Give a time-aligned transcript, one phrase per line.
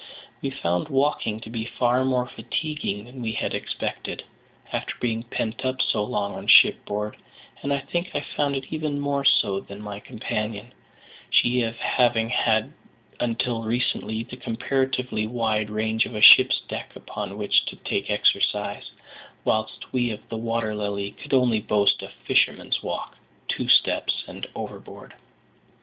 [0.41, 4.23] We found walking to be far more fatiguing than we had expected,
[4.73, 7.17] after being pent up so long on shipboard,
[7.61, 10.73] and I think I found it even more so than my companion,
[11.29, 12.73] she having had
[13.19, 18.89] until recently the comparatively wide range of a ship's deck upon which to take exercise;
[19.45, 24.23] whilst we of the Water Lily could only boast of "a fisherman's walk, two steps,
[24.27, 25.13] and overboard."